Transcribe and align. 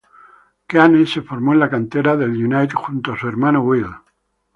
Keane 0.65 1.05
se 1.05 1.21
formó 1.21 1.53
en 1.53 1.59
la 1.59 1.69
cantera 1.69 2.17
del 2.17 2.31
United 2.31 2.73
junto 2.73 3.13
a 3.13 3.19
su 3.19 3.27
hermano 3.27 3.61
Will. 3.61 3.85